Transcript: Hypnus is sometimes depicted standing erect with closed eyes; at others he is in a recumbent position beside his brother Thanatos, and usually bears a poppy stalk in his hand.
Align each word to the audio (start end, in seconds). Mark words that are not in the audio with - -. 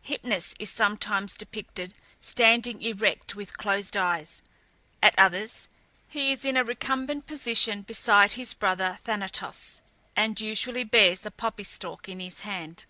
Hypnus 0.00 0.54
is 0.58 0.70
sometimes 0.72 1.36
depicted 1.36 1.92
standing 2.18 2.80
erect 2.80 3.34
with 3.34 3.58
closed 3.58 3.98
eyes; 3.98 4.40
at 5.02 5.14
others 5.18 5.68
he 6.08 6.32
is 6.32 6.46
in 6.46 6.56
a 6.56 6.64
recumbent 6.64 7.26
position 7.26 7.82
beside 7.82 8.32
his 8.32 8.54
brother 8.54 8.96
Thanatos, 9.04 9.82
and 10.16 10.40
usually 10.40 10.84
bears 10.84 11.26
a 11.26 11.30
poppy 11.30 11.64
stalk 11.64 12.08
in 12.08 12.18
his 12.18 12.40
hand. 12.40 12.86